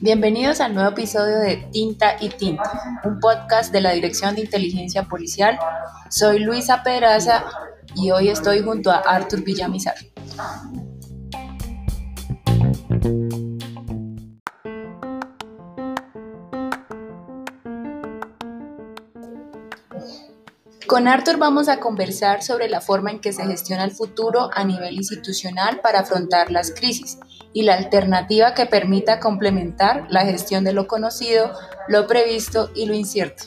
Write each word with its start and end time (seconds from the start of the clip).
Bienvenidos 0.00 0.60
al 0.60 0.74
nuevo 0.74 0.90
episodio 0.90 1.38
de 1.38 1.68
Tinta 1.70 2.16
y 2.20 2.28
Tinta, 2.28 3.00
un 3.04 3.20
podcast 3.20 3.72
de 3.72 3.80
la 3.80 3.92
Dirección 3.92 4.34
de 4.34 4.40
Inteligencia 4.40 5.04
Policial. 5.04 5.58
Soy 6.10 6.40
Luisa 6.40 6.82
Pedraza 6.82 7.44
y 7.94 8.10
hoy 8.10 8.28
estoy 8.28 8.62
junto 8.62 8.90
a 8.90 8.96
Artur 8.96 9.44
Villamizar. 9.44 9.94
Con 20.86 21.06
Arthur 21.06 21.38
vamos 21.38 21.68
a 21.68 21.78
conversar 21.78 22.42
sobre 22.42 22.68
la 22.68 22.80
forma 22.80 23.12
en 23.12 23.20
que 23.20 23.32
se 23.32 23.44
gestiona 23.46 23.84
el 23.84 23.92
futuro 23.92 24.50
a 24.52 24.64
nivel 24.64 24.94
institucional 24.94 25.80
para 25.80 26.00
afrontar 26.00 26.50
las 26.50 26.72
crisis 26.72 27.18
y 27.52 27.62
la 27.62 27.74
alternativa 27.74 28.52
que 28.52 28.66
permita 28.66 29.20
complementar 29.20 30.06
la 30.10 30.24
gestión 30.24 30.64
de 30.64 30.72
lo 30.72 30.88
conocido, 30.88 31.52
lo 31.86 32.06
previsto 32.06 32.70
y 32.74 32.86
lo 32.86 32.94
incierto. 32.94 33.44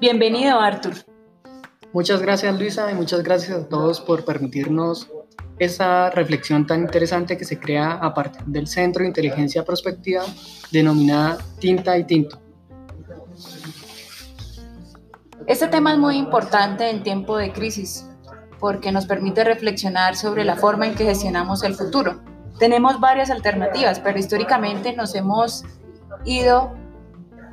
Bienvenido, 0.00 0.60
Arthur. 0.60 0.94
Muchas 1.92 2.20
gracias, 2.20 2.58
Luisa, 2.58 2.90
y 2.90 2.94
muchas 2.94 3.22
gracias 3.22 3.56
a 3.56 3.68
todos 3.68 4.00
por 4.00 4.24
permitirnos 4.24 5.08
esa 5.58 6.10
reflexión 6.10 6.66
tan 6.66 6.80
interesante 6.82 7.36
que 7.36 7.44
se 7.44 7.58
crea 7.58 7.92
a 7.92 8.14
partir 8.14 8.42
del 8.46 8.66
Centro 8.66 9.02
de 9.02 9.08
Inteligencia 9.08 9.64
Prospectiva 9.64 10.22
denominada 10.70 11.38
Tinta 11.58 11.96
y 11.98 12.04
Tinto. 12.04 12.40
Este 15.46 15.66
tema 15.68 15.92
es 15.92 15.98
muy 15.98 16.16
importante 16.16 16.88
en 16.88 17.02
tiempo 17.02 17.36
de 17.36 17.52
crisis 17.52 18.06
porque 18.60 18.92
nos 18.92 19.06
permite 19.06 19.42
reflexionar 19.42 20.14
sobre 20.14 20.44
la 20.44 20.56
forma 20.56 20.86
en 20.86 20.94
que 20.94 21.04
gestionamos 21.04 21.64
el 21.64 21.74
futuro. 21.74 22.22
Tenemos 22.58 23.00
varias 23.00 23.28
alternativas, 23.28 23.98
pero 23.98 24.18
históricamente 24.18 24.94
nos 24.94 25.14
hemos 25.16 25.64
ido 26.24 26.72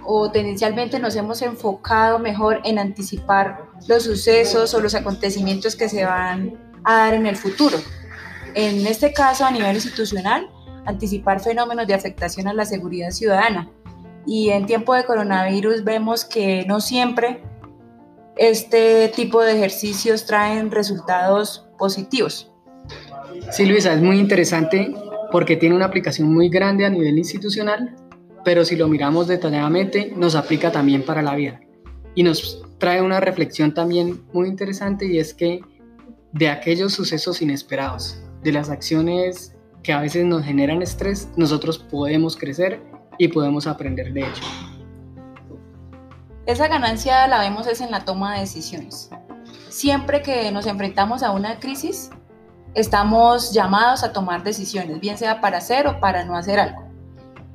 o 0.06 0.30
tendencialmente 0.32 1.00
nos 1.00 1.16
hemos 1.16 1.42
enfocado 1.42 2.20
mejor 2.20 2.62
en 2.64 2.80
anticipar 2.80 3.66
los 3.88 4.04
sucesos 4.04 4.74
o 4.74 4.82
los 4.82 4.94
acontecimientos 4.94 5.76
que 5.76 5.90
se 5.90 6.06
van 6.06 6.69
a 6.84 6.98
dar 6.98 7.14
en 7.14 7.26
el 7.26 7.36
futuro. 7.36 7.78
En 8.56 8.86
este 8.88 9.14
caso, 9.14 9.46
a 9.46 9.52
nivel 9.52 9.76
institucional, 9.76 10.50
anticipar 10.86 11.40
fenómenos 11.40 11.88
de 11.88 11.94
afectación 11.94 12.48
a 12.48 12.54
la 12.54 12.66
seguridad 12.66 13.12
ciudadana. 13.12 13.70
Y 14.26 14.50
en 14.50 14.66
tiempo 14.66 14.94
de 14.94 15.06
coronavirus 15.06 15.84
vemos 15.84 16.26
que 16.26 16.66
no 16.68 16.82
siempre 16.82 17.42
este 18.38 19.10
tipo 19.10 19.42
de 19.42 19.54
ejercicios 19.54 20.26
traen 20.26 20.72
resultados 20.72 21.68
positivos. 21.78 22.52
Sí, 23.52 23.66
Luisa, 23.66 23.94
es 23.94 24.02
muy 24.02 24.20
interesante 24.20 24.94
porque 25.32 25.56
tiene 25.56 25.76
una 25.76 25.86
aplicación 25.86 26.34
muy 26.34 26.50
grande 26.50 26.86
a 26.86 26.90
nivel 26.90 27.18
institucional, 27.18 27.96
pero 28.44 28.66
si 28.66 28.76
lo 28.76 28.88
miramos 28.88 29.28
detalladamente, 29.28 30.14
nos 30.16 30.36
aplica 30.36 30.72
también 30.72 31.04
para 31.04 31.22
la 31.22 31.36
vida. 31.36 31.60
Y 32.16 32.24
nos 32.24 32.64
trae 32.78 33.02
una 33.02 33.20
reflexión 33.20 33.74
también 33.74 34.22
muy 34.34 34.48
interesante 34.48 35.06
y 35.06 35.20
es 35.20 35.34
que 35.34 35.62
de 36.34 36.50
aquellos 36.50 36.94
sucesos 36.94 37.42
inesperados, 37.42 38.22
de 38.44 38.52
las 38.52 38.70
acciones 38.70 39.56
que 39.84 39.94
a 39.94 40.02
veces 40.02 40.26
nos 40.26 40.44
generan 40.44 40.82
estrés, 40.82 41.30
nosotros 41.36 41.78
podemos 41.78 42.36
crecer 42.36 42.82
y 43.18 43.28
podemos 43.30 43.68
aprender 43.68 44.14
de 44.14 44.22
ello. 44.22 44.44
Esa 46.46 46.68
ganancia 46.68 47.28
la 47.28 47.40
vemos 47.40 47.68
es 47.68 47.82
en 47.82 47.92
la 47.92 48.06
toma 48.06 48.34
de 48.34 48.42
decisiones. 48.42 49.10
Siempre 49.70 50.22
que 50.22 50.52
nos 50.52 50.66
enfrentamos 50.66 51.22
a 51.24 51.32
una 51.32 51.60
crisis, 51.60 52.10
estamos 52.74 53.54
llamados 53.54 54.04
a 54.04 54.14
tomar 54.14 54.44
decisiones, 54.44 55.00
bien 55.00 55.18
sea 55.18 55.42
para 55.42 55.60
hacer 55.60 55.88
o 55.88 56.00
para 56.00 56.26
no 56.26 56.36
hacer 56.36 56.60
algo. 56.60 56.84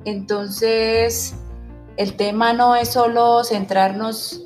Entonces, 0.05 1.35
el 1.97 2.15
tema 2.15 2.53
no 2.53 2.75
es 2.75 2.89
solo 2.89 3.43
centrarnos 3.43 4.43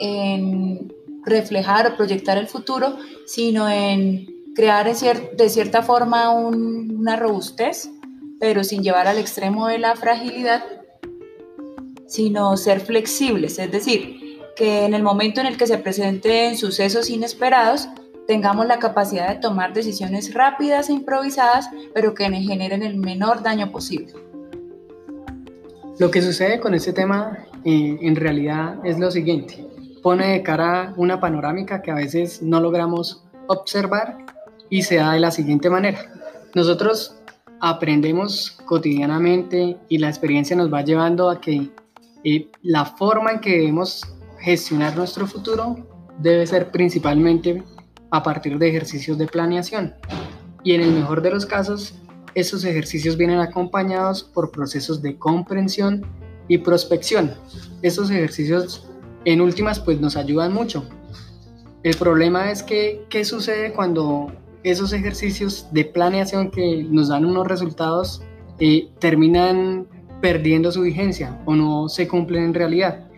en 0.00 0.92
reflejar 1.26 1.86
o 1.88 1.96
proyectar 1.96 2.38
el 2.38 2.46
futuro, 2.46 2.96
sino 3.26 3.68
en 3.68 4.26
crear 4.54 4.86
de 4.86 5.48
cierta 5.50 5.82
forma 5.82 6.30
una 6.30 7.16
robustez, 7.16 7.90
pero 8.40 8.64
sin 8.64 8.82
llevar 8.82 9.06
al 9.06 9.18
extremo 9.18 9.66
de 9.66 9.78
la 9.78 9.96
fragilidad, 9.96 10.64
sino 12.06 12.56
ser 12.56 12.80
flexibles, 12.80 13.58
es 13.58 13.70
decir, 13.70 14.40
que 14.54 14.86
en 14.86 14.94
el 14.94 15.02
momento 15.02 15.40
en 15.40 15.46
el 15.46 15.58
que 15.58 15.66
se 15.66 15.76
presenten 15.76 16.56
sucesos 16.56 17.10
inesperados, 17.10 17.88
tengamos 18.26 18.66
la 18.66 18.78
capacidad 18.78 19.28
de 19.28 19.40
tomar 19.40 19.74
decisiones 19.74 20.32
rápidas 20.32 20.88
e 20.88 20.94
improvisadas, 20.94 21.68
pero 21.92 22.14
que 22.14 22.24
generen 22.30 22.82
el 22.82 22.96
menor 22.96 23.42
daño 23.42 23.70
posible. 23.70 24.14
Lo 25.98 26.10
que 26.10 26.22
sucede 26.22 26.60
con 26.60 26.74
este 26.74 26.92
tema 26.92 27.38
eh, 27.64 27.98
en 28.00 28.16
realidad 28.16 28.78
es 28.84 28.98
lo 28.98 29.10
siguiente 29.10 29.66
pone 30.06 30.34
de 30.34 30.42
cara 30.44 30.94
una 30.96 31.18
panorámica 31.18 31.82
que 31.82 31.90
a 31.90 31.96
veces 31.96 32.40
no 32.40 32.60
logramos 32.60 33.24
observar 33.48 34.18
y 34.70 34.82
se 34.82 34.98
da 34.98 35.14
de 35.14 35.18
la 35.18 35.32
siguiente 35.32 35.68
manera. 35.68 35.98
Nosotros 36.54 37.16
aprendemos 37.60 38.56
cotidianamente 38.66 39.76
y 39.88 39.98
la 39.98 40.06
experiencia 40.06 40.54
nos 40.54 40.72
va 40.72 40.82
llevando 40.82 41.28
a 41.28 41.40
que 41.40 41.72
eh, 42.22 42.48
la 42.62 42.84
forma 42.84 43.32
en 43.32 43.40
que 43.40 43.50
debemos 43.50 44.04
gestionar 44.38 44.96
nuestro 44.96 45.26
futuro 45.26 45.74
debe 46.20 46.46
ser 46.46 46.70
principalmente 46.70 47.64
a 48.12 48.22
partir 48.22 48.60
de 48.60 48.68
ejercicios 48.68 49.18
de 49.18 49.26
planeación. 49.26 49.92
Y 50.62 50.76
en 50.76 50.82
el 50.82 50.92
mejor 50.92 51.20
de 51.20 51.32
los 51.32 51.46
casos, 51.46 51.94
esos 52.36 52.64
ejercicios 52.64 53.16
vienen 53.16 53.40
acompañados 53.40 54.22
por 54.22 54.52
procesos 54.52 55.02
de 55.02 55.18
comprensión 55.18 56.06
y 56.46 56.58
prospección. 56.58 57.34
Esos 57.82 58.08
ejercicios 58.08 58.88
en 59.26 59.40
últimas 59.40 59.80
pues 59.80 60.00
nos 60.00 60.16
ayudan 60.16 60.54
mucho. 60.54 60.88
El 61.82 61.96
problema 61.96 62.50
es 62.50 62.62
que, 62.62 63.04
¿qué 63.10 63.24
sucede 63.24 63.72
cuando 63.72 64.32
esos 64.62 64.92
ejercicios 64.92 65.66
de 65.72 65.84
planeación 65.84 66.50
que 66.50 66.84
nos 66.88 67.08
dan 67.08 67.24
unos 67.24 67.46
resultados 67.46 68.22
eh, 68.60 68.88
terminan 69.00 69.86
perdiendo 70.20 70.72
su 70.72 70.82
vigencia 70.82 71.38
o 71.44 71.54
no 71.54 71.88
se 71.88 72.08
cumplen 72.08 72.44
en 72.44 72.54
realidad? 72.54 73.08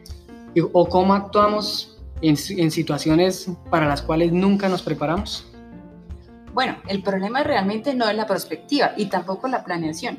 ¿O 0.72 0.88
cómo 0.88 1.14
actuamos 1.14 2.00
en, 2.22 2.36
en 2.56 2.70
situaciones 2.70 3.50
para 3.70 3.86
las 3.86 4.00
cuales 4.00 4.32
nunca 4.32 4.68
nos 4.68 4.82
preparamos? 4.82 5.46
Bueno, 6.54 6.76
el 6.88 7.02
problema 7.02 7.42
realmente 7.44 7.94
no 7.94 8.08
es 8.08 8.16
la 8.16 8.26
perspectiva 8.26 8.92
y 8.96 9.06
tampoco 9.06 9.46
la 9.46 9.62
planeación 9.62 10.18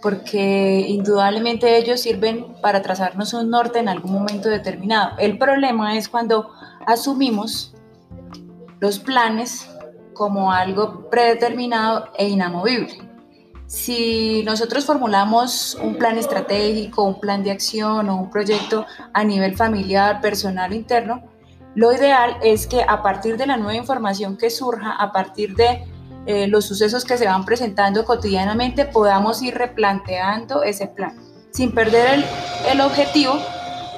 porque 0.00 0.84
indudablemente 0.88 1.76
ellos 1.76 2.00
sirven 2.00 2.54
para 2.62 2.82
trazarnos 2.82 3.32
un 3.34 3.50
norte 3.50 3.78
en 3.78 3.88
algún 3.88 4.12
momento 4.12 4.48
determinado. 4.48 5.16
El 5.18 5.38
problema 5.38 5.96
es 5.96 6.08
cuando 6.08 6.50
asumimos 6.86 7.74
los 8.80 8.98
planes 8.98 9.68
como 10.14 10.52
algo 10.52 11.08
predeterminado 11.10 12.08
e 12.16 12.28
inamovible. 12.28 13.08
Si 13.66 14.42
nosotros 14.44 14.86
formulamos 14.86 15.76
un 15.82 15.96
plan 15.96 16.16
estratégico, 16.16 17.02
un 17.02 17.20
plan 17.20 17.42
de 17.42 17.50
acción 17.50 18.08
o 18.08 18.16
un 18.16 18.30
proyecto 18.30 18.86
a 19.12 19.24
nivel 19.24 19.56
familiar, 19.56 20.20
personal 20.20 20.72
o 20.72 20.74
interno, 20.74 21.22
lo 21.74 21.92
ideal 21.92 22.38
es 22.42 22.66
que 22.66 22.82
a 22.82 23.02
partir 23.02 23.36
de 23.36 23.46
la 23.46 23.56
nueva 23.56 23.74
información 23.74 24.36
que 24.36 24.50
surja, 24.50 24.92
a 24.92 25.12
partir 25.12 25.54
de 25.54 25.84
eh, 26.28 26.46
los 26.46 26.66
sucesos 26.66 27.06
que 27.06 27.16
se 27.16 27.24
van 27.24 27.46
presentando 27.46 28.04
cotidianamente, 28.04 28.84
podamos 28.84 29.40
ir 29.42 29.54
replanteando 29.54 30.62
ese 30.62 30.86
plan, 30.86 31.16
sin 31.50 31.72
perder 31.72 32.16
el, 32.16 32.24
el 32.70 32.80
objetivo, 32.82 33.40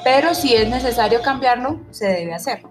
pero 0.04 0.32
si 0.32 0.54
es 0.54 0.68
necesario 0.70 1.22
cambiarlo, 1.22 1.80
se 1.90 2.06
debe 2.06 2.32
hacer. 2.32 2.62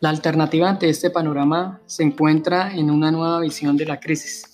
La 0.00 0.08
alternativa 0.08 0.70
ante 0.70 0.88
este 0.88 1.10
panorama 1.10 1.78
se 1.84 2.04
encuentra 2.04 2.72
en 2.72 2.90
una 2.90 3.10
nueva 3.10 3.38
visión 3.40 3.76
de 3.76 3.84
la 3.84 4.00
crisis 4.00 4.50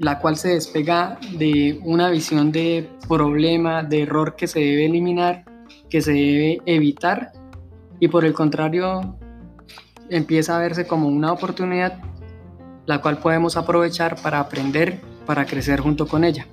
la 0.00 0.18
cual 0.18 0.36
se 0.36 0.48
despega 0.48 1.18
de 1.36 1.78
una 1.84 2.08
visión 2.08 2.50
de 2.50 2.88
problema, 3.06 3.82
de 3.82 4.02
error 4.02 4.34
que 4.34 4.46
se 4.46 4.58
debe 4.58 4.86
eliminar, 4.86 5.44
que 5.90 6.00
se 6.00 6.12
debe 6.12 6.58
evitar 6.64 7.32
y 8.00 8.08
por 8.08 8.24
el 8.24 8.32
contrario 8.32 9.16
empieza 10.08 10.56
a 10.56 10.60
verse 10.60 10.86
como 10.86 11.06
una 11.06 11.32
oportunidad 11.32 12.00
la 12.86 13.00
cual 13.00 13.18
podemos 13.18 13.56
aprovechar 13.56 14.16
para 14.22 14.40
aprender, 14.40 15.00
para 15.26 15.44
crecer 15.44 15.80
junto 15.80 16.08
con 16.08 16.24
ella. 16.24 16.46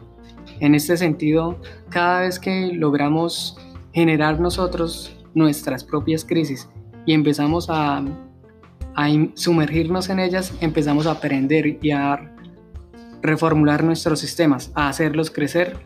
En 0.60 0.76
este 0.76 0.98
sentido, 0.98 1.60
cada 1.90 2.22
vez 2.22 2.40
que 2.40 2.74
logramos 2.74 3.58
generar 3.94 4.40
nosotros 4.40 5.18
nuestras 5.34 5.84
propias 5.84 6.26
crisis 6.26 6.70
y 7.06 7.14
empezamos 7.14 7.68
a, 7.70 8.04
sumergirnos 9.36 10.10
en 10.10 10.20
ellas, 10.20 10.54
empezamos 10.60 11.08
a 11.08 11.12
aprender 11.12 11.78
y 11.82 11.92
a 11.92 12.36
reformular 13.22 13.84
nuestros 13.84 14.20
sistemas, 14.20 14.72
hacerlos 14.76 15.32
crecer 15.32 15.78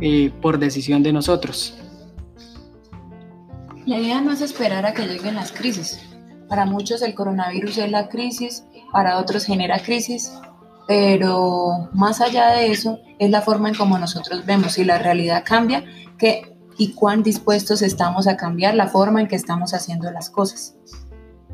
eh, 0.00 0.32
por 0.40 0.58
decisión 0.58 1.02
de 1.02 1.12
nosotros. 1.12 1.76
La 3.86 3.98
idea 3.98 4.20
no 4.20 4.32
es 4.32 4.40
esperar 4.40 4.86
a 4.86 4.92
que 4.92 5.06
lleguen 5.06 5.34
las 5.34 5.52
crisis. 5.52 6.00
Para 6.48 6.66
muchos 6.66 7.02
el 7.02 7.14
coronavirus 7.14 7.78
es 7.78 7.90
la 7.90 8.08
crisis, 8.08 8.64
para 8.92 9.18
otros 9.18 9.44
genera 9.44 9.78
crisis, 9.78 10.32
pero 10.86 11.88
más 11.92 12.20
allá 12.20 12.48
de 12.50 12.72
eso 12.72 12.98
es 13.18 13.30
la 13.30 13.42
forma 13.42 13.68
en 13.68 13.74
cómo 13.74 13.98
nosotros 13.98 14.44
vemos 14.44 14.72
si 14.72 14.84
la 14.84 14.98
realidad 14.98 15.44
cambia 15.46 15.84
que, 16.18 16.56
y 16.76 16.92
cuán 16.92 17.22
dispuestos 17.22 17.82
estamos 17.82 18.26
a 18.26 18.36
cambiar 18.36 18.74
la 18.74 18.88
forma 18.88 19.20
en 19.20 19.28
que 19.28 19.36
estamos 19.36 19.74
haciendo 19.74 20.10
las 20.10 20.30
cosas. 20.30 20.76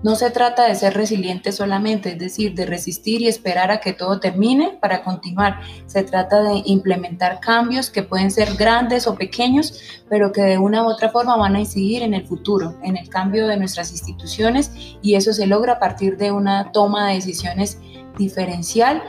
No 0.03 0.15
se 0.15 0.31
trata 0.31 0.69
de 0.69 0.75
ser 0.75 0.95
resiliente 0.95 1.53
solamente, 1.53 2.13
es 2.13 2.19
decir, 2.19 2.55
de 2.55 2.67
resistir 2.67 3.23
y 3.23 3.29
esperar 3.29 3.71
a 3.71 3.81
que 3.81 3.95
todo 3.95 4.21
termine 4.21 4.77
para 4.81 5.03
continuar. 5.03 5.61
Se 5.87 6.03
trata 6.03 6.43
de 6.43 6.63
implementar 6.67 7.41
cambios 7.41 7.91
que 7.91 8.03
pueden 8.03 8.31
ser 8.31 8.55
grandes 8.57 9.07
o 9.07 9.15
pequeños, 9.15 9.81
pero 10.09 10.33
que 10.33 10.43
de 10.43 10.59
una 10.59 10.83
u 10.85 10.87
otra 10.87 11.09
forma 11.09 11.37
van 11.37 11.57
a 11.57 11.61
incidir 11.61 12.03
en 12.03 12.13
el 12.13 12.27
futuro, 12.27 12.77
en 12.83 12.97
el 12.97 13.09
cambio 13.09 13.47
de 13.47 13.57
nuestras 13.57 13.91
instituciones 13.91 14.71
y 15.01 15.15
eso 15.15 15.33
se 15.33 15.47
logra 15.47 15.75
a 15.75 15.79
partir 15.79 16.17
de 16.19 16.31
una 16.31 16.73
toma 16.73 17.09
de 17.09 17.15
decisiones 17.15 17.79
diferencial 18.19 19.03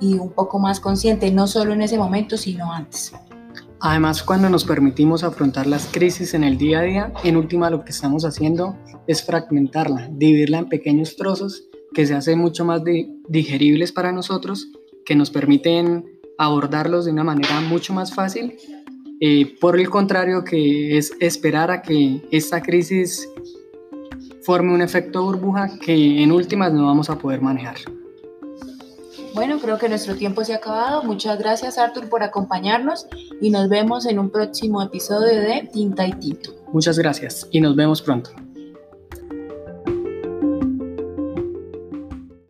y 0.00 0.14
un 0.18 0.30
poco 0.30 0.58
más 0.58 0.78
consciente, 0.78 1.30
no 1.30 1.46
solo 1.46 1.72
en 1.72 1.82
ese 1.82 1.96
momento, 1.96 2.36
sino 2.36 2.72
antes. 2.72 3.12
Además, 3.86 4.22
cuando 4.22 4.48
nos 4.48 4.64
permitimos 4.64 5.24
afrontar 5.24 5.66
las 5.66 5.86
crisis 5.92 6.32
en 6.32 6.42
el 6.42 6.56
día 6.56 6.78
a 6.78 6.82
día, 6.84 7.12
en 7.22 7.36
última 7.36 7.68
lo 7.68 7.84
que 7.84 7.90
estamos 7.90 8.24
haciendo 8.24 8.78
es 9.06 9.22
fragmentarla, 9.22 10.08
dividirla 10.10 10.60
en 10.60 10.70
pequeños 10.70 11.16
trozos 11.16 11.68
que 11.92 12.06
se 12.06 12.14
hacen 12.14 12.38
mucho 12.38 12.64
más 12.64 12.80
digeribles 13.28 13.92
para 13.92 14.10
nosotros, 14.10 14.70
que 15.04 15.14
nos 15.14 15.30
permiten 15.30 16.06
abordarlos 16.38 17.04
de 17.04 17.12
una 17.12 17.24
manera 17.24 17.60
mucho 17.60 17.92
más 17.92 18.14
fácil. 18.14 18.54
Eh, 19.20 19.54
por 19.60 19.78
el 19.78 19.90
contrario, 19.90 20.44
que 20.44 20.96
es 20.96 21.12
esperar 21.20 21.70
a 21.70 21.82
que 21.82 22.22
esta 22.30 22.62
crisis 22.62 23.28
forme 24.44 24.72
un 24.72 24.80
efecto 24.80 25.24
burbuja 25.24 25.78
que 25.78 26.22
en 26.22 26.32
últimas 26.32 26.72
no 26.72 26.86
vamos 26.86 27.10
a 27.10 27.18
poder 27.18 27.42
manejar. 27.42 27.76
Bueno, 29.34 29.58
creo 29.58 29.78
que 29.78 29.88
nuestro 29.88 30.14
tiempo 30.14 30.44
se 30.44 30.52
ha 30.54 30.56
acabado. 30.56 31.02
Muchas 31.02 31.38
gracias 31.38 31.76
Arthur 31.76 32.08
por 32.08 32.22
acompañarnos 32.22 33.08
y 33.40 33.50
nos 33.50 33.68
vemos 33.68 34.06
en 34.06 34.20
un 34.20 34.30
próximo 34.30 34.80
episodio 34.80 35.40
de 35.40 35.68
Tinta 35.72 36.06
y 36.06 36.12
Tinto. 36.12 36.54
Muchas 36.72 36.96
gracias 36.98 37.48
y 37.50 37.60
nos 37.60 37.74
vemos 37.74 38.00
pronto. 38.00 38.30